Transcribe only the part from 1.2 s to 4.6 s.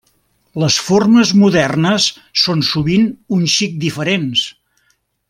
modernes són sovint un xic diferents.